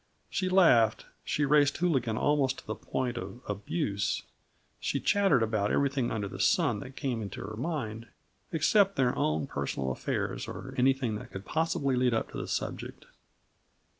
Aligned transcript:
She 0.31 0.49
laughed, 0.49 1.05
she 1.23 1.45
raced 1.45 1.77
Hooligan 1.77 2.17
almost 2.17 2.57
to 2.57 2.65
the 2.65 2.73
point 2.73 3.17
of 3.19 3.39
abuse, 3.47 4.23
she 4.79 4.99
chattered 4.99 5.43
about 5.43 5.71
everything 5.71 6.09
under 6.09 6.27
the 6.27 6.39
sun 6.39 6.79
that 6.79 6.95
came 6.95 7.21
into 7.21 7.39
her 7.45 7.55
mind, 7.55 8.07
except 8.51 8.95
their 8.95 9.15
own 9.15 9.45
personal 9.45 9.91
affairs 9.91 10.47
or 10.47 10.73
anything 10.75 11.13
that 11.17 11.29
could 11.29 11.45
possibly 11.45 11.95
lead 11.95 12.15
up 12.15 12.31
to 12.31 12.37
the 12.39 12.47
subject. 12.47 13.05